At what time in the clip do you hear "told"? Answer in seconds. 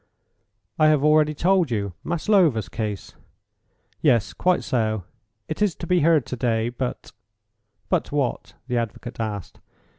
1.35-1.69